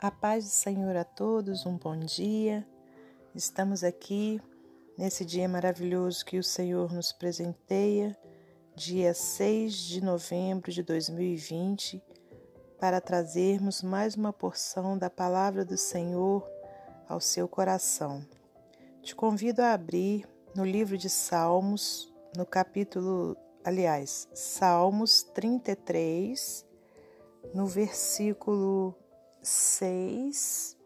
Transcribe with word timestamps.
A 0.00 0.12
paz 0.12 0.44
do 0.44 0.50
Senhor 0.50 0.94
a 0.94 1.02
todos, 1.02 1.66
um 1.66 1.76
bom 1.76 1.98
dia. 1.98 2.64
Estamos 3.34 3.82
aqui 3.82 4.40
nesse 4.96 5.24
dia 5.24 5.48
maravilhoso 5.48 6.24
que 6.24 6.38
o 6.38 6.44
Senhor 6.44 6.92
nos 6.92 7.10
presenteia, 7.10 8.16
dia 8.76 9.12
6 9.12 9.74
de 9.74 10.00
novembro 10.00 10.70
de 10.70 10.84
2020, 10.84 12.00
para 12.78 13.00
trazermos 13.00 13.82
mais 13.82 14.14
uma 14.14 14.32
porção 14.32 14.96
da 14.96 15.10
palavra 15.10 15.64
do 15.64 15.76
Senhor 15.76 16.48
ao 17.08 17.18
seu 17.18 17.48
coração. 17.48 18.24
Te 19.02 19.16
convido 19.16 19.62
a 19.62 19.72
abrir 19.72 20.28
no 20.54 20.64
livro 20.64 20.96
de 20.96 21.10
Salmos, 21.10 22.14
no 22.36 22.46
capítulo, 22.46 23.36
aliás, 23.64 24.28
Salmos 24.32 25.24
33, 25.24 26.64
no 27.52 27.66
versículo 27.66 28.94
6, 29.48 30.76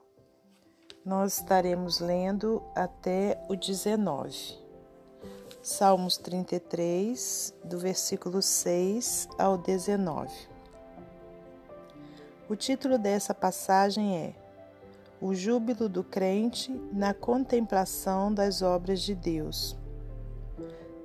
nós 1.05 1.39
estaremos 1.39 1.99
lendo 1.99 2.63
até 2.77 3.45
o 3.49 3.57
19. 3.57 4.57
Salmos 5.61 6.17
33, 6.17 7.53
do 7.65 7.77
versículo 7.77 8.41
6 8.41 9.29
ao 9.37 9.59
19. 9.59 10.31
O 12.49 12.55
título 12.55 12.99
dessa 12.99 13.35
passagem 13.35 14.17
é 14.17 14.35
O 15.21 15.35
júbilo 15.35 15.89
do 15.89 16.05
crente 16.05 16.71
na 16.93 17.13
contemplação 17.13 18.33
das 18.33 18.63
obras 18.63 19.01
de 19.01 19.17
Deus. 19.17 19.77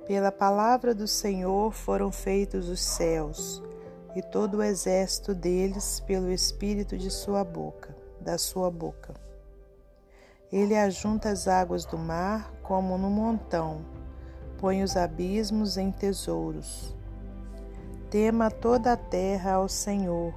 Pela 0.06 0.30
palavra 0.30 0.94
do 0.94 1.08
Senhor 1.08 1.72
foram 1.72 2.12
feitos 2.12 2.68
os 2.68 2.80
céus 2.80 3.60
e 4.14 4.22
todo 4.22 4.58
o 4.58 4.62
exército 4.62 5.34
deles 5.34 6.00
pelo 6.00 6.30
espírito 6.30 6.96
de 6.96 7.10
sua 7.10 7.44
boca, 7.44 7.94
da 8.20 8.38
sua 8.38 8.70
boca. 8.70 9.14
Ele 10.50 10.76
ajunta 10.76 11.30
as 11.30 11.46
águas 11.46 11.84
do 11.84 11.98
mar 11.98 12.52
como 12.62 12.96
no 12.96 13.10
montão, 13.10 13.84
põe 14.58 14.82
os 14.82 14.96
abismos 14.96 15.76
em 15.76 15.92
tesouros. 15.92 16.94
Tema 18.10 18.50
toda 18.50 18.92
a 18.92 18.96
terra 18.96 19.52
ao 19.52 19.68
Senhor. 19.68 20.32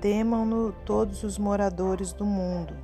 Temam-no 0.00 0.72
todos 0.84 1.22
os 1.22 1.38
moradores 1.38 2.12
do 2.12 2.24
mundo, 2.24 2.74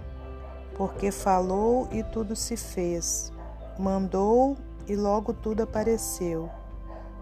porque 0.77 1.11
falou 1.11 1.88
e 1.90 2.05
tudo 2.05 2.36
se 2.36 2.56
fez, 2.56 3.33
mandou 3.77 4.56
e 4.86 4.94
logo 4.94 5.34
tudo 5.34 5.64
apareceu. 5.64 6.48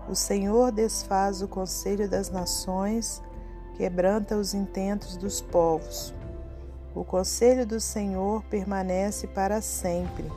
O 0.09 0.15
Senhor 0.15 0.71
desfaz 0.71 1.43
o 1.43 1.49
conselho 1.49 2.09
das 2.09 2.31
nações, 2.31 3.21
quebranta 3.75 4.37
os 4.37 4.55
intentos 4.55 5.17
dos 5.17 5.41
povos. 5.41 6.15
O 6.95 7.05
conselho 7.05 7.67
do 7.67 7.81
Senhor 7.81 8.45
permanece 8.45 9.27
para 9.27 9.61
sempre, 9.61 10.31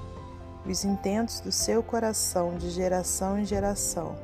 os 0.65 0.83
intentos 0.83 1.39
do 1.39 1.51
seu 1.51 1.83
coração 1.83 2.57
de 2.57 2.71
geração 2.71 3.37
em 3.37 3.45
geração. 3.45 4.15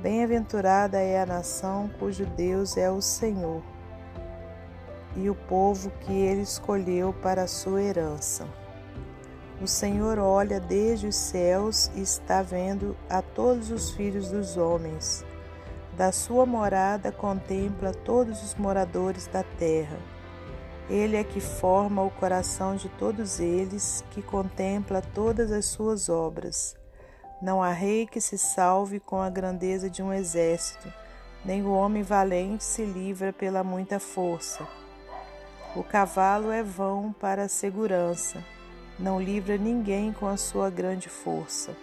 Bem-aventurada 0.00 0.98
é 0.98 1.20
a 1.20 1.26
nação 1.26 1.90
cujo 1.98 2.24
Deus 2.24 2.78
é 2.78 2.90
o 2.90 3.02
Senhor, 3.02 3.62
e 5.14 5.28
o 5.28 5.34
povo 5.34 5.90
que 6.00 6.12
ele 6.12 6.42
escolheu 6.42 7.12
para 7.12 7.42
a 7.42 7.46
sua 7.46 7.82
herança. 7.82 8.46
O 9.58 9.66
Senhor 9.66 10.18
olha 10.18 10.60
desde 10.60 11.06
os 11.06 11.16
céus 11.16 11.90
e 11.94 12.02
está 12.02 12.42
vendo 12.42 12.94
a 13.08 13.22
todos 13.22 13.70
os 13.70 13.90
filhos 13.90 14.30
dos 14.30 14.58
homens. 14.58 15.24
Da 15.96 16.12
sua 16.12 16.44
morada 16.44 17.10
contempla 17.10 17.90
todos 17.90 18.42
os 18.42 18.54
moradores 18.54 19.26
da 19.28 19.42
terra. 19.42 19.96
Ele 20.90 21.16
é 21.16 21.24
que 21.24 21.40
forma 21.40 22.02
o 22.02 22.10
coração 22.10 22.76
de 22.76 22.90
todos 22.90 23.40
eles, 23.40 24.04
que 24.10 24.20
contempla 24.20 25.00
todas 25.00 25.50
as 25.50 25.64
suas 25.64 26.10
obras. 26.10 26.76
Não 27.40 27.62
há 27.62 27.72
rei 27.72 28.06
que 28.06 28.20
se 28.20 28.36
salve 28.36 29.00
com 29.00 29.22
a 29.22 29.30
grandeza 29.30 29.88
de 29.88 30.02
um 30.02 30.12
exército, 30.12 30.92
nem 31.42 31.62
o 31.62 31.72
homem 31.72 32.02
valente 32.02 32.62
se 32.62 32.84
livra 32.84 33.32
pela 33.32 33.64
muita 33.64 33.98
força. 33.98 34.68
O 35.74 35.82
cavalo 35.82 36.50
é 36.50 36.62
vão 36.62 37.10
para 37.18 37.44
a 37.44 37.48
segurança 37.48 38.44
não 38.98 39.20
livra 39.20 39.58
ninguém 39.58 40.12
com 40.12 40.26
a 40.26 40.36
sua 40.36 40.70
grande 40.70 41.08
força. 41.08 41.76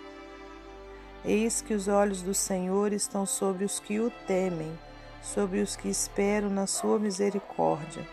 Eis 1.24 1.62
que 1.62 1.74
os 1.74 1.88
olhos 1.88 2.22
do 2.22 2.34
Senhor 2.34 2.92
estão 2.92 3.26
sobre 3.26 3.64
os 3.64 3.80
que 3.80 4.00
o 4.00 4.12
temem, 4.28 4.78
sobre 5.22 5.62
os 5.62 5.76
que 5.76 5.88
esperam 5.88 6.50
na 6.50 6.68
sua 6.68 7.00
misericórdia, 7.00 8.06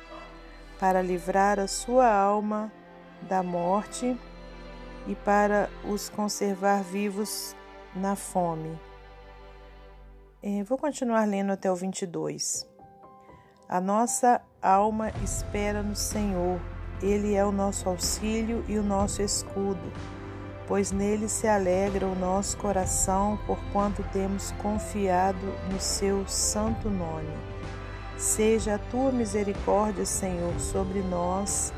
para 0.79 1.03
livrar 1.03 1.59
a 1.59 1.67
sua 1.67 2.13
alma 2.13 2.71
da 3.23 3.43
morte 3.43 4.17
e 5.07 5.15
para 5.15 5.69
os 5.85 6.09
conservar 6.09 6.83
vivos 6.83 7.57
na 7.95 8.15
fome. 8.15 8.79
Eh, 10.43 10.63
vou 10.63 10.79
continuar 10.79 11.27
lendo 11.27 11.53
até 11.53 11.71
o 11.71 11.75
22. 11.75 12.67
A 13.69 13.81
nossa 13.81 14.41
alma 14.63 15.11
espera 15.23 15.83
no 15.83 15.97
Senhor 15.97 16.61
ele 17.03 17.35
é 17.35 17.45
o 17.45 17.53
nosso 17.53 17.89
auxílio 17.89 18.65
e 18.69 18.79
o 18.79 18.83
nosso 18.83 19.23
escudo, 19.23 19.81
pois 20.67 20.93
nele 20.93 21.29
se 21.29 21.47
alegra 21.49 22.07
o 22.07 22.15
nosso 22.15 22.57
coração, 22.57 23.39
porquanto 23.47 24.05
temos 24.13 24.53
confiado 24.53 25.53
no 25.71 25.81
seu 25.81 26.27
santo 26.29 26.89
nome. 26.89 27.33
Seja 28.17 28.75
a 28.75 28.79
tua 28.79 29.11
misericórdia, 29.11 30.05
Senhor, 30.05 30.59
sobre 30.61 31.01
nós, 31.01 31.73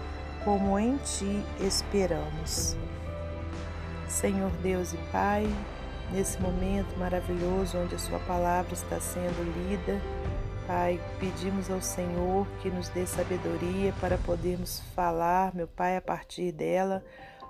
como 0.45 0.79
em 0.79 0.97
ti 0.99 1.45
esperamos. 1.61 2.77
Senhor 4.09 4.51
Deus 4.63 4.93
e 4.93 4.97
Pai, 5.11 5.49
nesse 6.13 6.41
momento 6.43 6.99
maravilhoso 6.99 7.79
onde 7.79 7.95
a 7.95 7.99
Sua 7.99 8.19
palavra 8.19 8.75
está 8.75 9.01
sendo 9.01 9.43
lida, 9.69 10.01
Pai, 10.67 11.01
pedimos 11.19 11.69
ao 11.71 11.83
Senhor 11.83 12.47
que 12.63 12.71
nos 12.71 12.89
dê 12.89 13.05
sabedoria 13.05 13.93
para 14.01 14.17
podermos 14.17 14.79
falar, 14.95 15.53
meu 15.55 15.67
Pai, 15.67 15.97
a 15.97 16.01
partir 16.01 16.53
dela 16.53 17.05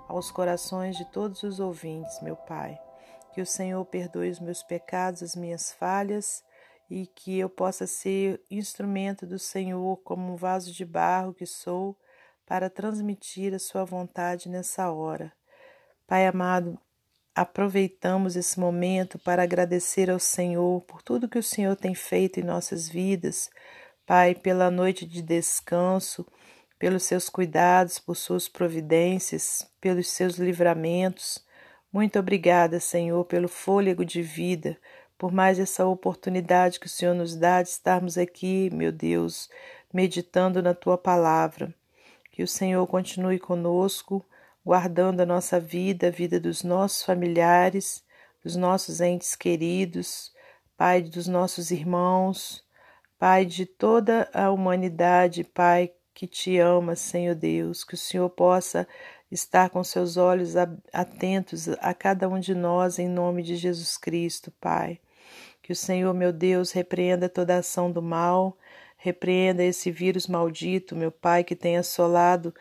aos 0.07 0.31
corações 0.31 0.97
de 0.97 1.05
todos 1.11 1.43
os 1.43 1.59
ouvintes, 1.59 2.19
meu 2.21 2.35
Pai. 2.35 2.79
Que 3.31 3.41
o 3.41 3.45
Senhor 3.45 3.85
perdoe 3.85 4.31
os 4.31 4.39
meus 4.39 4.63
pecados, 4.63 5.21
as 5.21 5.35
minhas 5.35 5.71
falhas 5.71 6.43
e 6.89 7.05
que 7.05 7.37
eu 7.37 7.49
possa 7.49 7.85
ser 7.85 8.41
instrumento 8.49 9.27
do 9.27 9.37
Senhor 9.37 9.97
como 9.97 10.33
um 10.33 10.35
vaso 10.35 10.71
de 10.71 10.83
barro 10.83 11.33
que 11.33 11.45
sou 11.45 11.95
para 12.47 12.69
transmitir 12.69 13.53
a 13.53 13.59
sua 13.59 13.85
vontade 13.85 14.49
nessa 14.49 14.91
hora. 14.91 15.31
Pai 16.07 16.25
amado, 16.25 16.79
aproveitamos 17.35 18.35
esse 18.35 18.59
momento 18.59 19.17
para 19.17 19.43
agradecer 19.43 20.09
ao 20.09 20.19
Senhor 20.19 20.81
por 20.81 21.01
tudo 21.01 21.27
que 21.27 21.39
o 21.39 21.43
Senhor 21.43 21.75
tem 21.75 21.95
feito 21.95 22.39
em 22.39 22.43
nossas 22.43 22.87
vidas. 22.87 23.49
Pai, 24.05 24.35
pela 24.35 24.69
noite 24.69 25.05
de 25.05 25.21
descanso, 25.21 26.25
pelos 26.77 27.03
seus 27.03 27.29
cuidados, 27.29 27.97
por 27.97 28.15
suas 28.15 28.47
providências, 28.47 29.67
pelos 29.79 30.09
seus 30.09 30.35
livramentos. 30.35 31.43
Muito 31.91 32.19
obrigada, 32.19 32.79
Senhor, 32.79 33.23
pelo 33.25 33.47
fôlego 33.47 34.03
de 34.03 34.21
vida, 34.21 34.77
por 35.17 35.31
mais 35.31 35.57
essa 35.57 35.85
oportunidade 35.85 36.79
que 36.79 36.87
o 36.87 36.89
Senhor 36.89 37.15
nos 37.15 37.35
dá 37.35 37.63
de 37.63 37.69
estarmos 37.69 38.17
aqui, 38.17 38.69
meu 38.73 38.91
Deus, 38.91 39.49
meditando 39.93 40.61
na 40.61 40.73
tua 40.73 40.97
palavra. 40.97 41.73
Que 42.31 42.43
o 42.43 42.47
Senhor 42.47 42.85
continue 42.87 43.39
conosco 43.39 44.25
guardando 44.65 45.21
a 45.21 45.25
nossa 45.25 45.59
vida, 45.59 46.07
a 46.07 46.11
vida 46.11 46.39
dos 46.39 46.63
nossos 46.63 47.03
familiares, 47.03 48.03
dos 48.43 48.55
nossos 48.55 49.01
entes 49.01 49.35
queridos, 49.35 50.31
Pai 50.77 51.01
dos 51.01 51.27
nossos 51.27 51.71
irmãos, 51.71 52.63
Pai 53.19 53.45
de 53.45 53.65
toda 53.65 54.29
a 54.33 54.51
humanidade, 54.51 55.43
Pai 55.43 55.91
que 56.13 56.27
te 56.27 56.59
ama, 56.59 56.95
Senhor 56.95 57.35
Deus, 57.35 57.83
que 57.83 57.95
o 57.95 57.97
Senhor 57.97 58.29
possa 58.29 58.87
estar 59.31 59.69
com 59.69 59.83
seus 59.83 60.17
olhos 60.17 60.55
atentos 60.91 61.67
a 61.79 61.93
cada 61.93 62.29
um 62.29 62.39
de 62.39 62.53
nós 62.53 62.99
em 62.99 63.07
nome 63.07 63.41
de 63.41 63.55
Jesus 63.55 63.97
Cristo, 63.97 64.51
Pai. 64.61 64.99
Que 65.61 65.71
o 65.71 65.75
Senhor, 65.75 66.13
meu 66.13 66.31
Deus, 66.31 66.71
repreenda 66.71 67.27
toda 67.27 67.57
ação 67.57 67.91
do 67.91 68.01
mal, 68.01 68.57
repreenda 69.03 69.61
esse 69.61 69.91
vírus 69.91 70.27
maldito, 70.27 70.95
meu 70.95 71.11
Pai, 71.11 71.43
que 71.43 71.57
tem 71.57 71.75
assolado 71.75 72.55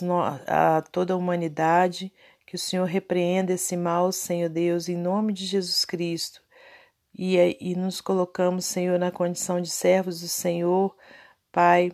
no... 0.00 0.22
a 0.22 0.82
toda 0.90 1.12
a 1.12 1.16
humanidade, 1.18 2.10
que 2.46 2.56
o 2.56 2.58
Senhor 2.58 2.86
repreenda 2.86 3.52
esse 3.52 3.76
mal, 3.76 4.10
Senhor 4.10 4.48
Deus, 4.48 4.88
em 4.88 4.96
nome 4.96 5.34
de 5.34 5.44
Jesus 5.44 5.84
Cristo. 5.84 6.40
E, 7.14 7.36
e 7.60 7.76
nos 7.76 8.00
colocamos, 8.00 8.64
Senhor, 8.64 8.98
na 8.98 9.10
condição 9.10 9.60
de 9.60 9.68
servos 9.68 10.22
do 10.22 10.28
Senhor, 10.28 10.96
Pai, 11.52 11.92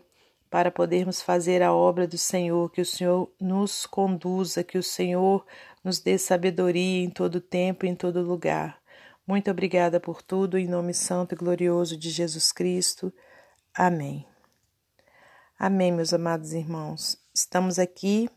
para 0.48 0.70
podermos 0.70 1.20
fazer 1.20 1.60
a 1.60 1.74
obra 1.74 2.06
do 2.06 2.16
Senhor, 2.16 2.70
que 2.70 2.80
o 2.80 2.86
Senhor 2.86 3.28
nos 3.40 3.84
conduza, 3.84 4.62
que 4.62 4.78
o 4.78 4.82
Senhor 4.82 5.44
nos 5.82 5.98
dê 5.98 6.16
sabedoria 6.16 7.04
em 7.04 7.10
todo 7.10 7.40
tempo 7.40 7.84
e 7.84 7.88
em 7.88 7.96
todo 7.96 8.22
lugar. 8.22 8.78
Muito 9.26 9.50
obrigada 9.50 9.98
por 9.98 10.22
tudo, 10.22 10.56
em 10.56 10.68
nome 10.68 10.94
santo 10.94 11.34
e 11.34 11.36
glorioso 11.36 11.96
de 11.96 12.10
Jesus 12.10 12.52
Cristo. 12.52 13.12
Amém. 13.80 14.26
Amém, 15.56 15.92
meus 15.92 16.12
amados 16.12 16.52
irmãos. 16.52 17.16
Estamos 17.32 17.78
aqui 17.78 18.28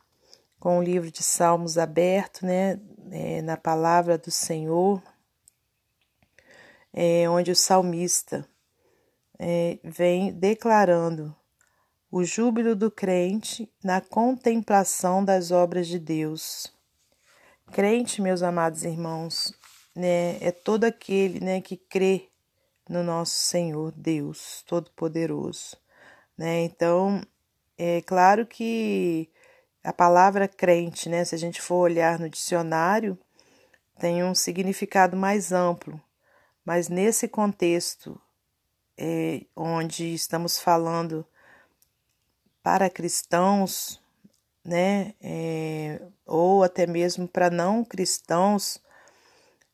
com 0.60 0.78
o 0.78 0.84
livro 0.84 1.10
de 1.10 1.24
Salmos 1.24 1.80
aberto, 1.80 2.46
né, 2.46 2.80
é, 3.10 3.42
na 3.42 3.58
palavra 3.58 4.20
do 4.20 4.30
Senhor, 4.30 5.02
é, 6.94 7.28
onde 7.28 7.50
o 7.50 7.56
salmista 7.56 8.48
é, 9.40 9.80
vem 9.84 10.32
declarando 10.32 11.36
o 12.12 12.24
júbilo 12.24 12.76
do 12.76 12.92
crente 12.92 13.68
na 13.84 14.00
contemplação 14.00 15.26
das 15.26 15.50
obras 15.50 15.88
de 15.88 15.98
Deus. 15.98 16.72
Crente, 17.72 18.22
meus 18.22 18.44
amados 18.44 18.84
irmãos, 18.84 19.52
né, 19.96 20.38
é 20.40 20.52
todo 20.52 20.84
aquele 20.84 21.40
né, 21.40 21.62
que 21.62 21.78
crê 21.78 22.31
no 22.92 23.04
nosso 23.04 23.38
Senhor 23.38 23.94
Deus 23.94 24.64
Todo-Poderoso. 24.68 25.78
Né? 26.38 26.64
Então, 26.66 27.22
é 27.78 28.02
claro 28.02 28.46
que 28.46 29.30
a 29.82 29.94
palavra 29.94 30.46
crente, 30.46 31.08
né, 31.08 31.24
se 31.24 31.34
a 31.34 31.38
gente 31.38 31.62
for 31.62 31.78
olhar 31.78 32.20
no 32.20 32.30
dicionário, 32.30 33.18
tem 33.98 34.24
um 34.26 34.36
significado 34.36 35.16
mais 35.16 35.54
amplo, 35.54 36.02
mas 36.66 36.90
nesse 36.90 37.30
contexto 37.30 38.20
é, 38.98 39.46
onde 39.56 40.14
estamos 40.14 40.60
falando 40.60 41.26
para 42.62 42.90
cristãos, 42.90 44.02
né, 44.66 45.14
é, 45.22 46.02
ou 46.26 46.62
até 46.62 46.86
mesmo 46.86 47.26
para 47.26 47.50
não 47.50 47.86
cristãos, 47.86 48.82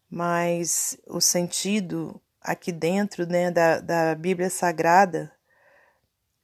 mas 0.08 0.98
o 1.08 1.20
sentido 1.20 2.22
aqui 2.48 2.72
dentro 2.72 3.28
né, 3.28 3.52
da, 3.52 3.82
da 3.82 4.16
Bíblia 4.16 4.50
Sagrada 4.50 5.30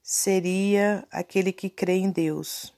seria 0.02 1.08
aquele 1.10 1.54
que 1.54 1.70
crê 1.70 1.94
em 1.94 2.12
Deus. 2.12 2.76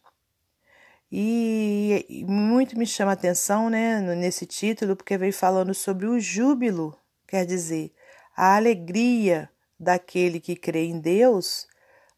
E, 1.11 2.23
muito 2.27 2.77
me 2.77 2.85
chama 2.85 3.11
a 3.11 3.13
atenção 3.15 3.67
né, 3.67 3.99
nesse 4.15 4.45
título, 4.45 4.95
porque 4.95 5.17
vem 5.17 5.31
falando 5.31 5.73
sobre 5.73 6.05
o 6.05 6.19
júbilo, 6.19 6.95
quer 7.27 7.45
dizer, 7.45 7.91
a 8.37 8.55
alegria 8.55 9.49
daquele 9.79 10.39
que 10.39 10.55
crê 10.55 10.85
em 10.85 10.99
Deus 10.99 11.67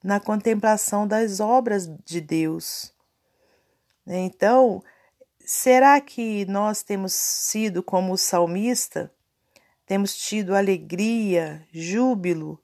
na 0.04 0.20
contemplação 0.20 1.08
das 1.08 1.40
obras 1.40 1.88
de 2.06 2.20
Deus. 2.20 2.94
Então, 4.06 4.84
será 5.40 6.02
que 6.02 6.46
nós 6.46 6.84
temos 6.84 7.14
sido 7.14 7.82
como 7.82 8.14
o 8.14 8.18
salmista? 8.18 9.12
Temos 9.88 10.18
tido 10.18 10.54
alegria, 10.54 11.66
júbilo 11.72 12.62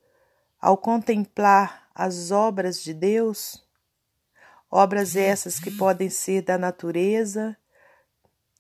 ao 0.60 0.78
contemplar 0.78 1.88
as 1.96 2.32
obras 2.32 2.84
de 2.84 2.94
Deus, 2.94 3.66
obras 4.70 5.16
essas 5.16 5.58
que 5.58 5.72
podem 5.72 6.10
ser 6.10 6.42
da 6.42 6.58
natureza, 6.58 7.56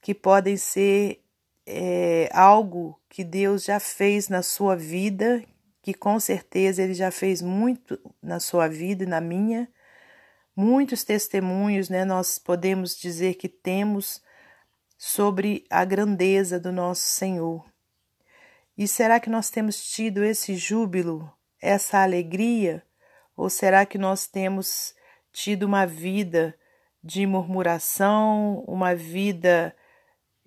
que 0.01 0.15
podem 0.15 0.56
ser 0.56 1.21
é, 1.65 2.30
algo 2.31 2.98
que 3.10 3.21
Deus 3.21 3.65
já 3.65 3.81
fez 3.81 4.30
na 4.30 4.42
sua 4.42 4.77
vida, 4.77 5.44
que 5.81 5.94
com 5.94 6.18
certeza 6.18 6.81
Ele 6.81 6.94
já 6.94 7.12
fez 7.12 7.42
muito 7.42 8.00
na 8.21 8.39
sua 8.39 8.69
vida 8.69 9.04
e 9.04 9.07
na 9.07 9.19
minha. 9.19 9.69
Muitos 10.56 11.04
testemunhos, 11.04 11.89
né, 11.89 12.06
nós 12.06 12.39
podemos 12.39 12.98
dizer 12.98 13.33
que 13.33 13.50
temos 13.50 14.21
sobre 14.98 15.66
a 15.69 15.83
grandeza 15.83 16.57
do 16.57 16.71
nosso 16.71 17.01
Senhor. 17.01 17.73
E 18.78 18.88
será 18.88 19.20
que 19.20 19.30
nós 19.30 19.50
temos 19.50 19.84
tido 19.84 20.24
esse 20.24 20.56
júbilo, 20.56 21.31
essa 21.62 22.00
alegria? 22.00 22.84
Ou 23.36 23.50
será 23.50 23.86
que 23.86 23.98
nós 23.98 24.28
temos 24.28 24.96
tido 25.31 25.64
uma 25.64 25.86
vida 25.86 26.56
de 27.04 27.25
murmuração, 27.25 28.64
uma 28.68 28.96
vida 28.96 29.75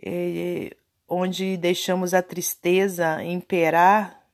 eh, 0.02 0.76
onde 1.08 1.56
deixamos 1.56 2.14
a 2.14 2.22
tristeza 2.22 3.22
imperar? 3.22 4.26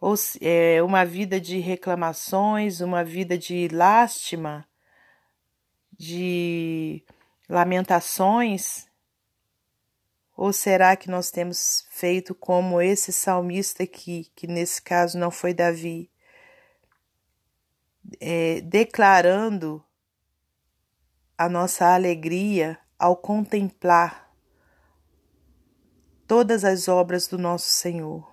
Ou 0.00 0.14
é, 0.40 0.82
uma 0.82 1.04
vida 1.04 1.40
de 1.40 1.58
reclamações, 1.58 2.80
uma 2.80 3.02
vida 3.02 3.38
de 3.38 3.68
lástima, 3.68 4.66
de 5.96 7.02
lamentações? 7.48 8.85
Ou 10.36 10.52
será 10.52 10.94
que 10.96 11.10
nós 11.10 11.30
temos 11.30 11.86
feito 11.90 12.34
como 12.34 12.80
esse 12.80 13.10
salmista 13.10 13.84
aqui, 13.84 14.30
que 14.36 14.46
nesse 14.46 14.82
caso 14.82 15.18
não 15.18 15.30
foi 15.30 15.54
Davi, 15.54 16.10
é, 18.20 18.60
declarando 18.60 19.82
a 21.38 21.48
nossa 21.48 21.94
alegria 21.94 22.78
ao 22.98 23.16
contemplar 23.16 24.30
todas 26.26 26.64
as 26.64 26.86
obras 26.86 27.26
do 27.26 27.38
nosso 27.38 27.68
Senhor. 27.68 28.30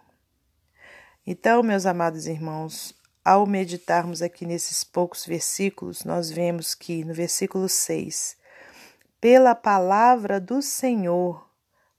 Então, 1.25 1.63
meus 1.63 1.85
amados 1.85 2.27
irmãos, 2.27 2.93
ao 3.23 3.45
meditarmos 3.45 4.21
aqui 4.21 4.45
nesses 4.45 4.83
poucos 4.83 5.25
versículos, 5.25 6.03
nós 6.03 6.29
vemos 6.29 6.75
que 6.75 7.05
no 7.05 7.13
versículo 7.13 7.69
6, 7.69 8.35
pela 9.21 9.55
palavra 9.55 10.39
do 10.39 10.61
Senhor 10.61 11.52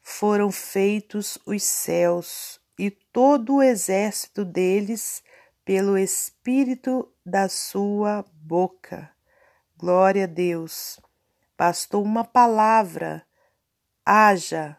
foram 0.07 0.53
feitos 0.53 1.39
os 1.47 1.63
céus 1.63 2.61
e 2.79 2.91
todo 2.91 3.57
o 3.57 3.63
exército 3.63 4.45
deles 4.45 5.25
pelo 5.65 5.97
Espírito 5.97 7.11
da 7.25 7.49
sua 7.49 8.23
boca. 8.35 9.11
Glória 9.79 10.25
a 10.25 10.27
Deus. 10.27 11.01
Bastou 11.57 12.05
uma 12.05 12.23
palavra, 12.23 13.27
haja, 14.05 14.77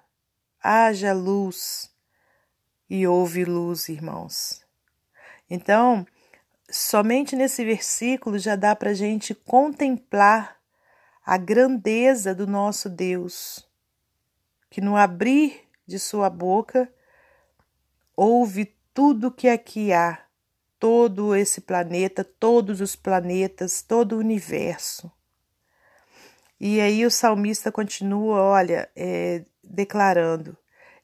haja 0.61 1.11
luz, 1.11 1.89
e 2.87 3.07
houve 3.07 3.45
luz, 3.45 3.89
irmãos. 3.89 4.63
Então, 5.49 6.05
somente 6.69 7.35
nesse 7.35 7.65
versículo 7.65 8.37
já 8.37 8.55
dá 8.55 8.75
para 8.75 8.91
a 8.91 8.93
gente 8.93 9.33
contemplar 9.33 10.55
a 11.25 11.35
grandeza 11.35 12.35
do 12.35 12.45
nosso 12.45 12.87
Deus, 12.87 13.64
que 14.75 14.81
no 14.81 14.97
abrir 14.97 15.61
de 15.87 15.97
sua 15.97 16.29
boca 16.29 16.91
ouve 18.13 18.75
tudo 18.93 19.31
que 19.31 19.47
aqui 19.47 19.93
há 19.93 20.19
todo 20.77 21.33
esse 21.33 21.61
planeta, 21.61 22.25
todos 22.25 22.81
os 22.81 22.93
planetas, 22.93 23.81
todo 23.81 24.17
o 24.17 24.19
universo. 24.19 25.09
E 26.59 26.81
aí 26.81 27.05
o 27.05 27.09
salmista 27.09 27.71
continua, 27.71 28.41
olha, 28.41 28.91
é, 28.97 29.45
declarando: 29.63 30.57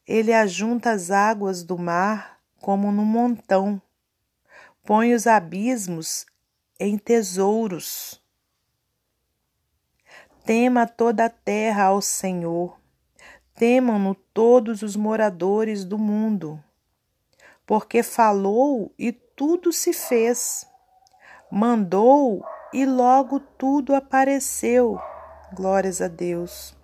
Ele 0.06 0.34
ajunta 0.34 0.90
as 0.90 1.10
águas 1.10 1.64
do 1.64 1.78
mar 1.78 2.42
como 2.60 2.92
num 2.92 3.06
montão, 3.06 3.80
põe 4.84 5.14
os 5.14 5.26
abismos 5.26 6.26
em 6.78 6.98
tesouros. 6.98 8.22
Tema 10.44 10.86
toda 10.86 11.24
a 11.24 11.30
terra 11.30 11.84
ao 11.84 12.02
Senhor, 12.02 12.81
temam-no 13.62 14.16
todos 14.16 14.82
os 14.82 14.96
moradores 14.96 15.84
do 15.84 15.96
mundo, 15.96 16.60
porque 17.64 18.02
falou 18.02 18.92
e 18.98 19.12
tudo 19.12 19.72
se 19.72 19.92
fez. 19.92 20.66
Mandou 21.48 22.44
e 22.72 22.84
logo 22.84 23.38
tudo 23.38 23.94
apareceu. 23.94 25.00
Glórias 25.54 26.02
a 26.02 26.08
Deus. 26.08 26.76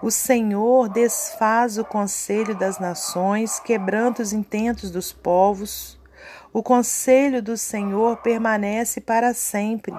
O 0.00 0.08
Senhor 0.08 0.88
desfaz 0.88 1.78
o 1.78 1.84
conselho 1.84 2.56
das 2.56 2.78
nações, 2.78 3.58
quebrando 3.58 4.20
os 4.20 4.32
intentos 4.32 4.88
dos 4.88 5.12
povos. 5.12 5.98
O 6.52 6.62
conselho 6.62 7.42
do 7.42 7.56
Senhor 7.56 8.18
permanece 8.18 9.00
para 9.00 9.34
sempre. 9.34 9.92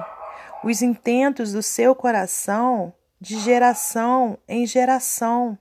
Os 0.64 0.82
intentos 0.82 1.52
do 1.52 1.62
seu 1.62 1.94
coração, 1.94 2.94
de 3.22 3.40
geração 3.40 4.36
em 4.48 4.66
geração. 4.66 5.56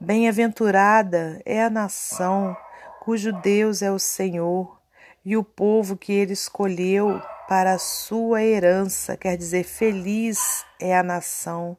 Bem-aventurada 0.00 1.40
é 1.46 1.62
a 1.62 1.70
nação 1.70 2.56
cujo 3.00 3.32
Deus 3.32 3.82
é 3.82 3.92
o 3.92 4.00
Senhor, 4.00 4.80
e 5.24 5.36
o 5.36 5.44
povo 5.44 5.96
que 5.96 6.12
ele 6.12 6.32
escolheu 6.32 7.22
para 7.46 7.74
a 7.74 7.78
sua 7.78 8.42
herança, 8.42 9.16
quer 9.16 9.36
dizer, 9.36 9.62
feliz 9.62 10.66
é 10.80 10.96
a 10.96 11.02
nação 11.02 11.76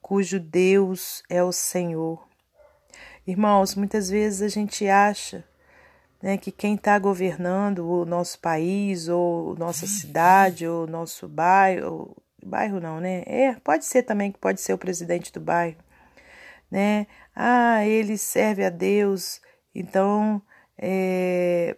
cujo 0.00 0.38
Deus 0.38 1.24
é 1.28 1.42
o 1.42 1.50
Senhor. 1.50 2.24
Irmãos, 3.26 3.74
muitas 3.74 4.08
vezes 4.08 4.40
a 4.40 4.48
gente 4.48 4.86
acha 4.88 5.44
né, 6.22 6.36
que 6.36 6.52
quem 6.52 6.76
está 6.76 6.96
governando 6.96 7.88
o 7.88 8.04
nosso 8.04 8.38
país, 8.38 9.08
ou 9.08 9.56
nossa 9.56 9.84
cidade, 9.86 10.66
ou 10.66 10.86
nosso 10.86 11.26
bairro, 11.26 12.16
bairro 12.46 12.80
não, 12.80 13.00
né? 13.00 13.22
É, 13.26 13.54
pode 13.54 13.84
ser 13.84 14.02
também 14.02 14.32
que 14.32 14.38
pode 14.38 14.60
ser 14.60 14.72
o 14.72 14.78
presidente 14.78 15.32
do 15.32 15.40
bairro, 15.40 15.78
né? 16.70 17.06
Ah, 17.34 17.84
ele 17.84 18.16
serve 18.18 18.64
a 18.64 18.70
Deus, 18.70 19.40
então 19.74 20.42
é, 20.78 21.76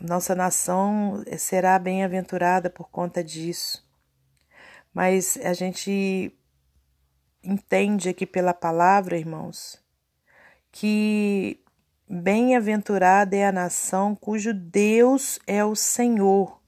Nossa 0.00 0.34
nação 0.34 1.22
será 1.38 1.78
bem-aventurada 1.78 2.70
por 2.70 2.90
conta 2.90 3.22
disso. 3.22 3.86
Mas 4.94 5.38
a 5.42 5.52
gente 5.52 6.34
entende 7.42 8.08
aqui 8.08 8.26
pela 8.26 8.52
palavra, 8.54 9.18
irmãos, 9.18 9.82
que 10.72 11.62
bem-aventurada 12.08 13.36
é 13.36 13.46
a 13.46 13.52
nação 13.52 14.14
cujo 14.14 14.52
Deus 14.52 15.38
é 15.46 15.64
o 15.64 15.74
Senhor. 15.74 16.59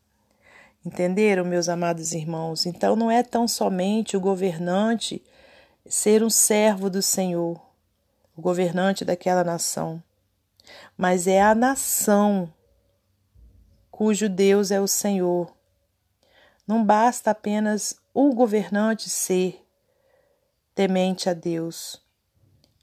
Entenderam, 0.84 1.44
meus 1.44 1.68
amados 1.68 2.12
irmãos? 2.12 2.66
Então 2.66 2.96
não 2.96 3.10
é 3.10 3.22
tão 3.22 3.46
somente 3.46 4.16
o 4.16 4.20
governante 4.20 5.22
ser 5.86 6.24
um 6.24 6.30
servo 6.30 6.90
do 6.90 7.00
Senhor, 7.00 7.60
o 8.36 8.42
governante 8.42 9.04
daquela 9.04 9.44
nação, 9.44 10.02
mas 10.96 11.26
é 11.28 11.40
a 11.40 11.54
nação 11.54 12.52
cujo 13.90 14.28
Deus 14.28 14.72
é 14.72 14.80
o 14.80 14.88
Senhor. 14.88 15.54
Não 16.66 16.84
basta 16.84 17.30
apenas 17.30 17.96
o 18.12 18.34
governante 18.34 19.08
ser 19.08 19.64
temente 20.74 21.28
a 21.28 21.34
Deus. 21.34 22.02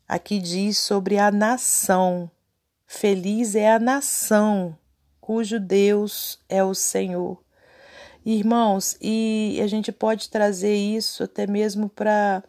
Aqui 0.08 0.40
diz 0.40 0.78
sobre 0.78 1.18
a 1.18 1.32
nação. 1.32 2.32
Feliz 2.88 3.56
é 3.56 3.72
a 3.72 3.80
nação 3.80 4.78
cujo 5.20 5.60
Deus 5.60 6.40
é 6.48 6.64
o 6.64 6.74
Senhor. 6.74 7.38
Irmãos, 8.32 8.96
e 9.02 9.60
a 9.60 9.66
gente 9.66 9.92
pode 9.92 10.30
trazer 10.30 10.76
isso 10.76 11.24
até 11.24 11.48
mesmo 11.48 11.90
para 11.90 12.44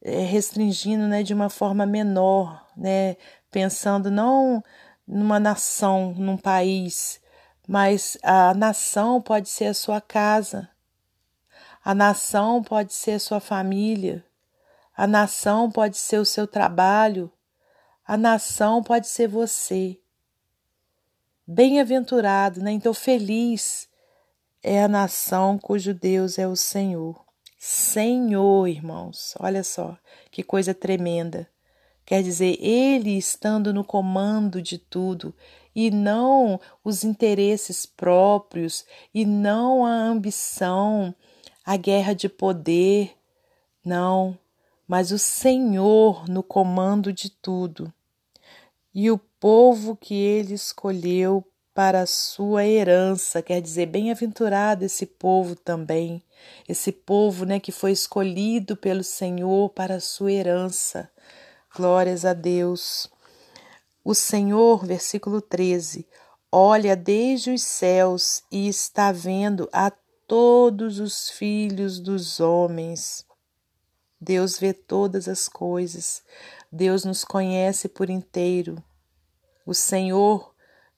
é, 0.00 0.20
restringindo 0.20 1.06
né, 1.06 1.22
de 1.22 1.34
uma 1.34 1.50
forma 1.50 1.84
menor, 1.84 2.66
né, 2.74 3.18
pensando 3.50 4.10
não 4.10 4.64
numa 5.06 5.38
nação, 5.38 6.14
num 6.16 6.38
país, 6.38 7.20
mas 7.68 8.16
a 8.22 8.54
nação 8.54 9.20
pode 9.20 9.50
ser 9.50 9.66
a 9.66 9.74
sua 9.74 10.00
casa, 10.00 10.70
a 11.84 11.94
nação 11.94 12.62
pode 12.62 12.94
ser 12.94 13.12
a 13.12 13.20
sua 13.20 13.40
família, 13.40 14.24
a 14.96 15.06
nação 15.06 15.70
pode 15.70 15.98
ser 15.98 16.18
o 16.18 16.24
seu 16.24 16.46
trabalho, 16.46 17.30
a 18.06 18.16
nação 18.16 18.82
pode 18.82 19.06
ser 19.06 19.28
você. 19.28 20.00
Bem-aventurado, 21.46 22.62
né? 22.62 22.72
Então, 22.72 22.94
feliz 22.94 23.89
é 24.62 24.82
a 24.82 24.88
nação 24.88 25.58
cujo 25.58 25.94
Deus 25.94 26.38
é 26.38 26.46
o 26.46 26.56
Senhor. 26.56 27.24
Senhor, 27.58 28.68
irmãos, 28.68 29.34
olha 29.38 29.62
só 29.62 29.96
que 30.30 30.42
coisa 30.42 30.74
tremenda. 30.74 31.48
Quer 32.04 32.22
dizer, 32.22 32.56
Ele 32.60 33.16
estando 33.16 33.72
no 33.72 33.84
comando 33.84 34.60
de 34.60 34.78
tudo, 34.78 35.34
e 35.74 35.90
não 35.90 36.60
os 36.82 37.04
interesses 37.04 37.86
próprios, 37.86 38.84
e 39.14 39.24
não 39.24 39.84
a 39.84 39.92
ambição, 39.92 41.14
a 41.64 41.76
guerra 41.76 42.14
de 42.14 42.28
poder, 42.28 43.16
não, 43.84 44.36
mas 44.86 45.12
o 45.12 45.18
Senhor 45.18 46.28
no 46.28 46.42
comando 46.42 47.12
de 47.12 47.30
tudo. 47.30 47.92
E 48.92 49.10
o 49.10 49.18
povo 49.38 49.96
que 49.96 50.14
ele 50.14 50.54
escolheu 50.54 51.46
para 51.80 52.02
a 52.02 52.06
sua 52.06 52.66
herança, 52.66 53.40
quer 53.40 53.58
dizer, 53.62 53.86
bem-aventurado 53.86 54.84
esse 54.84 55.06
povo 55.06 55.56
também, 55.56 56.22
esse 56.68 56.92
povo, 56.92 57.46
né, 57.46 57.58
que 57.58 57.72
foi 57.72 57.92
escolhido 57.92 58.76
pelo 58.76 59.02
Senhor 59.02 59.70
para 59.70 59.94
a 59.94 60.00
sua 60.00 60.30
herança. 60.30 61.10
Glórias 61.74 62.26
a 62.26 62.34
Deus. 62.34 63.10
O 64.04 64.14
Senhor, 64.14 64.84
versículo 64.84 65.40
13, 65.40 66.06
olha 66.52 66.94
desde 66.94 67.50
os 67.50 67.62
céus 67.62 68.42
e 68.52 68.68
está 68.68 69.10
vendo 69.10 69.66
a 69.72 69.90
todos 70.28 70.98
os 70.98 71.30
filhos 71.30 71.98
dos 71.98 72.40
homens. 72.40 73.24
Deus 74.20 74.58
vê 74.58 74.74
todas 74.74 75.26
as 75.28 75.48
coisas. 75.48 76.22
Deus 76.70 77.06
nos 77.06 77.24
conhece 77.24 77.88
por 77.88 78.10
inteiro. 78.10 78.84
O 79.64 79.72
Senhor 79.72 80.49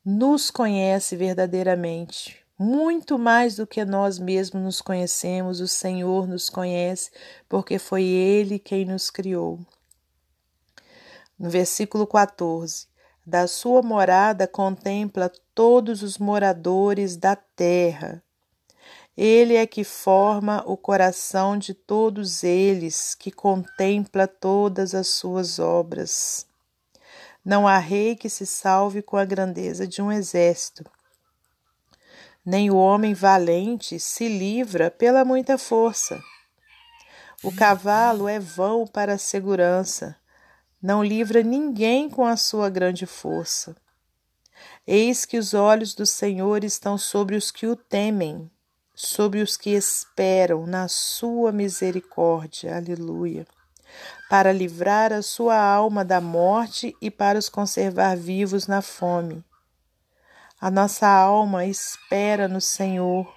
nos 0.05 0.51
conhece 0.51 1.17
verdadeiramente. 1.17 2.43
Muito 2.59 3.19
mais 3.19 3.57
do 3.57 3.67
que 3.67 3.85
nós 3.85 4.19
mesmos 4.19 4.63
nos 4.63 4.83
conhecemos, 4.83 5.61
o 5.61 5.69
Senhor 5.69 6.27
nos 6.27 6.51
conhece, 6.51 7.11
porque 7.49 7.79
foi 7.79 8.05
Ele 8.05 8.59
quem 8.59 8.85
nos 8.85 9.11
criou. 9.11 9.59
No 11.39 11.49
versículo 11.51 12.07
14: 12.07 12.87
da 13.25 13.47
sua 13.47 13.83
morada 13.83 14.47
contempla 14.47 15.31
todos 15.55 16.03
os 16.03 16.19
moradores 16.19 17.17
da 17.17 17.37
terra. 17.37 18.23
Ele 19.17 19.55
é 19.55 19.67
que 19.67 19.85
forma 19.85 20.65
o 20.67 20.77
coração 20.77 21.57
de 21.57 21.75
todos 21.75 22.43
eles, 22.43 23.15
que 23.15 23.31
contempla 23.31 24.27
todas 24.27 24.95
as 24.95 25.09
suas 25.09 25.59
obras. 25.59 26.47
Não 27.45 27.67
há 27.67 27.79
rei 27.79 28.15
que 28.15 28.29
se 28.29 28.47
salve 28.47 29.03
com 29.03 29.17
a 29.17 29.25
grandeza 29.25 29.87
de 29.87 30.01
um 30.01 30.13
exército, 30.13 30.85
nem 32.45 32.71
o 32.71 32.77
homem 32.77 33.15
valente 33.15 34.01
se 34.01 34.29
livra 34.29 34.91
pela 34.91 35.25
muita 35.25 35.57
força. 35.57 36.21
O 37.43 37.55
cavalo 37.55 38.29
é 38.29 38.39
vão 38.39 38.87
para 38.87 39.15
a 39.15 39.19
segurança, 39.19 40.17
não 40.81 41.05
livra 41.05 41.43
ninguém 41.43 42.11
com 42.11 42.25
a 42.25 42.37
sua 42.37 42.69
grande 42.69 43.07
força. 43.07 43.77
Eis 44.85 45.25
que 45.25 45.39
os 45.39 45.55
olhos 45.55 45.95
do 45.95 46.05
Senhor 46.05 46.65
estão 46.65 46.99
sobre 46.99 47.37
os 47.37 47.53
que 47.53 47.67
o 47.67 47.77
temem, 47.77 48.51
sobre 48.93 49.41
os 49.41 49.57
que 49.57 49.71
esperam 49.71 50.67
na 50.67 50.89
sua 50.89 51.53
misericórdia. 51.53 52.77
Aleluia. 52.77 53.47
Para 54.29 54.53
livrar 54.53 55.13
a 55.13 55.23
sua 55.23 55.57
alma 55.57 56.05
da 56.05 56.21
morte 56.21 56.97
e 57.01 57.11
para 57.11 57.39
os 57.39 57.49
conservar 57.49 58.17
vivos 58.17 58.67
na 58.67 58.81
fome. 58.81 59.45
A 60.61 60.71
nossa 60.71 61.09
alma 61.09 61.67
espera 61.67 62.49
no 62.49 62.61
Senhor. 62.61 63.33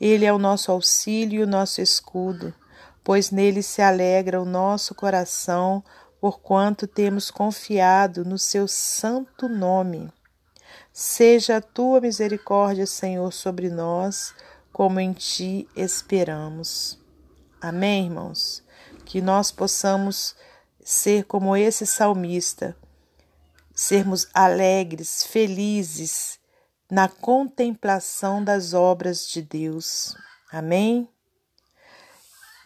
Ele 0.00 0.24
é 0.24 0.32
o 0.32 0.38
nosso 0.38 0.70
auxílio 0.70 1.40
e 1.40 1.44
o 1.44 1.46
nosso 1.46 1.80
escudo, 1.80 2.54
pois 3.02 3.30
nele 3.30 3.62
se 3.62 3.82
alegra 3.82 4.40
o 4.40 4.44
nosso 4.44 4.94
coração 4.94 5.82
porquanto 6.24 6.86
temos 6.86 7.30
confiado 7.30 8.24
no 8.24 8.38
seu 8.38 8.66
santo 8.66 9.46
nome. 9.46 10.10
Seja 10.90 11.58
a 11.58 11.60
tua 11.60 12.00
misericórdia, 12.00 12.86
Senhor, 12.86 13.30
sobre 13.30 13.68
nós, 13.68 14.34
como 14.72 14.98
em 15.00 15.12
ti 15.12 15.68
esperamos. 15.76 16.98
Amém, 17.60 18.06
irmãos? 18.06 18.64
Que 19.04 19.20
nós 19.20 19.50
possamos 19.50 20.34
ser 20.82 21.24
como 21.24 21.56
esse 21.56 21.86
salmista, 21.86 22.76
sermos 23.74 24.28
alegres, 24.34 25.24
felizes 25.24 26.38
na 26.90 27.08
contemplação 27.08 28.44
das 28.44 28.74
obras 28.74 29.26
de 29.26 29.42
Deus. 29.42 30.16
Amém? 30.52 31.08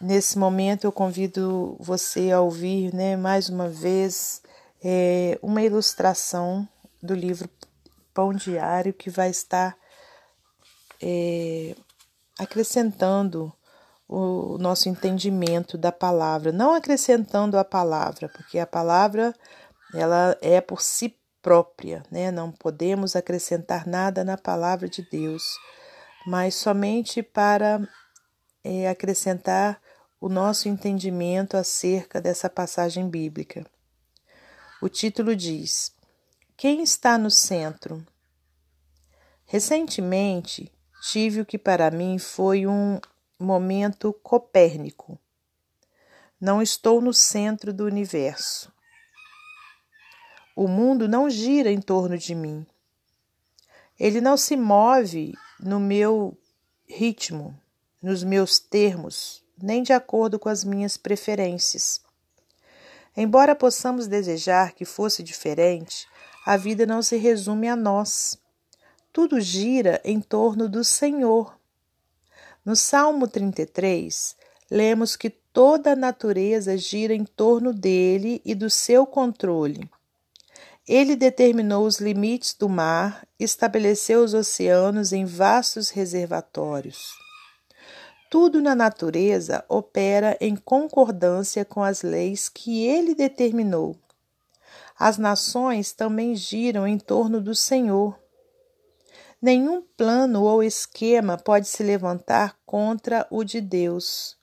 Nesse 0.01 0.37
momento 0.37 0.85
eu 0.85 0.91
convido 0.91 1.75
você 1.79 2.31
a 2.31 2.39
ouvir, 2.39 2.93
né, 2.93 3.17
mais 3.17 3.49
uma 3.49 3.67
vez, 3.67 4.41
é, 4.81 5.37
uma 5.41 5.61
ilustração 5.61 6.67
do 7.01 7.13
livro 7.13 7.49
Pão 8.13 8.33
Diário 8.33 8.93
que 8.93 9.09
vai 9.09 9.29
estar 9.29 9.77
é, 11.01 11.75
acrescentando 12.37 13.51
o 14.09 14.57
nosso 14.57 14.89
entendimento 14.89 15.77
da 15.77 15.91
palavra, 15.91 16.51
não 16.51 16.73
acrescentando 16.73 17.59
a 17.59 17.63
palavra, 17.63 18.27
porque 18.27 18.57
a 18.57 18.65
palavra 18.65 19.35
ela 19.93 20.35
é 20.41 20.59
por 20.59 20.81
si 20.81 21.15
própria, 21.43 22.03
né? 22.09 22.31
Não 22.31 22.51
podemos 22.51 23.15
acrescentar 23.15 23.87
nada 23.87 24.23
na 24.23 24.35
palavra 24.35 24.89
de 24.89 25.03
Deus, 25.03 25.43
mas 26.25 26.55
somente 26.55 27.21
para 27.21 27.87
é, 28.63 28.89
acrescentar 28.89 29.79
o 30.19 30.27
nosso 30.27 30.67
entendimento 30.67 31.55
acerca 31.55 32.19
dessa 32.19 32.49
passagem 32.49 33.07
bíblica. 33.07 33.63
O 34.81 34.89
título 34.89 35.35
diz: 35.35 35.93
Quem 36.57 36.81
está 36.81 37.15
no 37.15 37.29
centro? 37.29 38.03
Recentemente 39.45 40.71
tive 41.03 41.41
o 41.41 41.45
que 41.45 41.59
para 41.59 41.91
mim 41.91 42.17
foi 42.17 42.65
um 42.65 42.99
momento 43.39 44.13
copérnico. 44.21 45.17
Não 46.39 46.61
estou 46.61 47.01
no 47.01 47.13
centro 47.13 47.73
do 47.73 47.85
universo. 47.85 48.71
O 50.55 50.67
mundo 50.67 51.07
não 51.07 51.29
gira 51.29 51.71
em 51.71 51.79
torno 51.79 52.17
de 52.17 52.35
mim. 52.35 52.65
Ele 53.99 54.21
não 54.21 54.37
se 54.37 54.55
move 54.55 55.33
no 55.59 55.79
meu 55.79 56.37
ritmo, 56.87 57.57
nos 58.01 58.23
meus 58.23 58.59
termos, 58.59 59.43
nem 59.61 59.83
de 59.83 59.91
acordo 59.91 60.39
com 60.39 60.47
as 60.47 60.63
minhas 60.63 60.95
preferências. 60.95 62.01
Embora 63.15 63.53
possamos 63.53 64.07
desejar 64.07 64.71
que 64.71 64.85
fosse 64.85 65.21
diferente, 65.21 66.07
a 66.45 66.55
vida 66.55 66.85
não 66.85 67.01
se 67.01 67.17
resume 67.17 67.67
a 67.67 67.75
nós. 67.75 68.37
tudo 69.11 69.41
gira 69.41 69.99
em 70.05 70.21
torno 70.21 70.69
do 70.69 70.83
Senhor. 70.83 71.58
No 72.69 72.75
Salmo 72.75 73.27
33, 73.27 74.35
lemos 74.69 75.15
que 75.15 75.31
toda 75.31 75.93
a 75.93 75.95
natureza 75.95 76.77
gira 76.77 77.15
em 77.15 77.25
torno 77.25 77.73
dele 77.73 78.43
e 78.45 78.53
do 78.53 78.69
seu 78.69 79.07
controle. 79.07 79.89
Ele 80.87 81.15
determinou 81.15 81.83
os 81.83 81.97
limites 81.99 82.53
do 82.53 82.69
mar, 82.69 83.27
estabeleceu 83.39 84.23
os 84.23 84.35
oceanos 84.35 85.11
em 85.11 85.25
vastos 85.25 85.89
reservatórios. 85.89 87.17
Tudo 88.29 88.61
na 88.61 88.75
natureza 88.75 89.65
opera 89.67 90.37
em 90.39 90.55
concordância 90.55 91.65
com 91.65 91.81
as 91.81 92.03
leis 92.03 92.49
que 92.49 92.85
ele 92.85 93.15
determinou. 93.15 93.97
As 94.95 95.17
nações 95.17 95.91
também 95.91 96.35
giram 96.35 96.87
em 96.87 96.99
torno 96.99 97.41
do 97.41 97.55
Senhor. 97.55 98.15
Nenhum 99.41 99.81
plano 99.81 100.43
ou 100.43 100.61
esquema 100.61 101.37
pode 101.37 101.67
se 101.67 101.81
levantar 101.81 102.57
contra 102.65 103.25
o 103.29 103.43
de 103.43 103.61
Deus. 103.61 104.37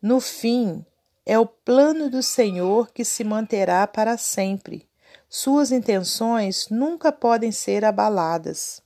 No 0.00 0.20
fim, 0.20 0.86
é 1.24 1.36
o 1.36 1.44
plano 1.44 2.08
do 2.08 2.22
Senhor 2.22 2.92
que 2.92 3.04
se 3.04 3.24
manterá 3.24 3.84
para 3.84 4.16
sempre. 4.16 4.88
Suas 5.28 5.72
intenções 5.72 6.68
nunca 6.70 7.10
podem 7.10 7.50
ser 7.50 7.84
abaladas. 7.84 8.80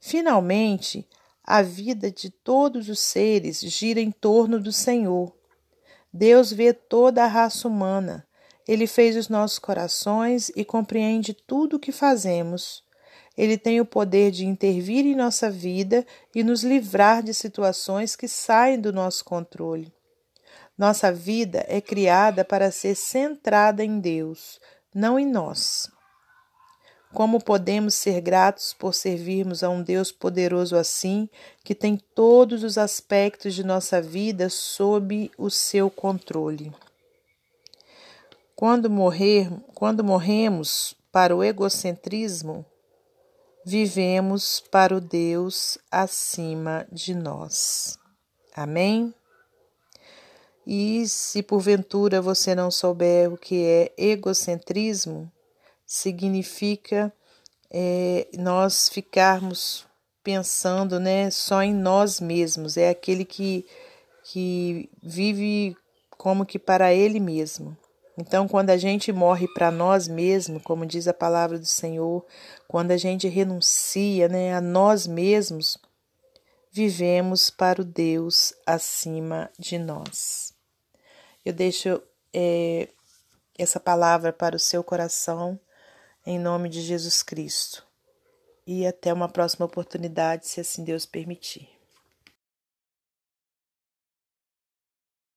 Finalmente, 0.00 1.08
a 1.44 1.62
vida 1.62 2.10
de 2.10 2.28
todos 2.28 2.88
os 2.88 2.98
seres 2.98 3.60
gira 3.60 4.00
em 4.00 4.10
torno 4.10 4.58
do 4.60 4.72
Senhor. 4.72 5.32
Deus 6.12 6.52
vê 6.52 6.72
toda 6.72 7.22
a 7.22 7.28
raça 7.28 7.68
humana. 7.68 8.26
Ele 8.66 8.88
fez 8.88 9.16
os 9.16 9.28
nossos 9.28 9.60
corações 9.60 10.50
e 10.56 10.64
compreende 10.64 11.32
tudo 11.32 11.76
o 11.76 11.78
que 11.78 11.92
fazemos. 11.92 12.82
Ele 13.38 13.56
tem 13.56 13.80
o 13.80 13.86
poder 13.86 14.32
de 14.32 14.44
intervir 14.44 15.06
em 15.06 15.14
nossa 15.14 15.48
vida 15.48 16.04
e 16.34 16.42
nos 16.42 16.64
livrar 16.64 17.22
de 17.22 17.32
situações 17.32 18.16
que 18.16 18.26
saem 18.26 18.80
do 18.80 18.92
nosso 18.92 19.24
controle. 19.24 19.92
Nossa 20.76 21.12
vida 21.12 21.64
é 21.68 21.80
criada 21.80 22.44
para 22.44 22.72
ser 22.72 22.96
centrada 22.96 23.84
em 23.84 24.00
Deus, 24.00 24.58
não 24.92 25.16
em 25.16 25.24
nós. 25.24 25.88
Como 27.14 27.40
podemos 27.40 27.94
ser 27.94 28.20
gratos 28.20 28.74
por 28.74 28.92
servirmos 28.92 29.62
a 29.62 29.70
um 29.70 29.82
Deus 29.82 30.10
poderoso 30.10 30.74
assim, 30.76 31.28
que 31.62 31.76
tem 31.76 31.96
todos 31.96 32.64
os 32.64 32.76
aspectos 32.76 33.54
de 33.54 33.62
nossa 33.62 34.02
vida 34.02 34.48
sob 34.48 35.30
o 35.38 35.48
seu 35.48 35.88
controle? 35.88 36.72
Quando 38.56 38.90
morrer, 38.90 39.48
quando 39.76 40.02
morremos 40.02 40.96
para 41.12 41.34
o 41.34 41.44
egocentrismo, 41.44 42.66
vivemos 43.68 44.60
para 44.70 44.96
o 44.96 45.00
Deus 45.00 45.76
acima 45.90 46.86
de 46.90 47.14
nós. 47.14 47.98
Amém? 48.56 49.14
E 50.66 51.06
se 51.06 51.42
porventura 51.42 52.22
você 52.22 52.54
não 52.54 52.70
souber 52.70 53.30
o 53.30 53.36
que 53.36 53.62
é 53.62 53.92
egocentrismo, 53.98 55.30
significa 55.86 57.12
é, 57.70 58.26
nós 58.38 58.88
ficarmos 58.88 59.86
pensando 60.24 60.98
né, 60.98 61.30
só 61.30 61.62
em 61.62 61.74
nós 61.74 62.20
mesmos, 62.20 62.78
é 62.78 62.88
aquele 62.88 63.24
que, 63.24 63.66
que 64.24 64.88
vive 65.02 65.76
como 66.10 66.46
que 66.46 66.58
para 66.58 66.94
ele 66.94 67.20
mesmo. 67.20 67.76
Então, 68.20 68.48
quando 68.48 68.70
a 68.70 68.76
gente 68.76 69.12
morre 69.12 69.46
para 69.46 69.70
nós 69.70 70.08
mesmos, 70.08 70.60
como 70.64 70.84
diz 70.84 71.06
a 71.06 71.14
palavra 71.14 71.56
do 71.56 71.66
Senhor, 71.66 72.26
quando 72.66 72.90
a 72.90 72.96
gente 72.96 73.28
renuncia 73.28 74.28
né, 74.28 74.52
a 74.52 74.60
nós 74.60 75.06
mesmos, 75.06 75.78
vivemos 76.72 77.48
para 77.48 77.80
o 77.80 77.84
Deus 77.84 78.52
acima 78.66 79.48
de 79.56 79.78
nós. 79.78 80.52
Eu 81.44 81.52
deixo 81.52 82.02
é, 82.34 82.88
essa 83.56 83.78
palavra 83.78 84.32
para 84.32 84.56
o 84.56 84.58
seu 84.58 84.82
coração, 84.82 85.58
em 86.26 86.40
nome 86.40 86.68
de 86.68 86.80
Jesus 86.80 87.22
Cristo. 87.22 87.86
E 88.66 88.84
até 88.84 89.12
uma 89.12 89.28
próxima 89.28 89.64
oportunidade, 89.64 90.48
se 90.48 90.60
assim 90.60 90.82
Deus 90.82 91.06
permitir. 91.06 91.77